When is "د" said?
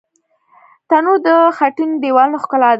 1.27-1.29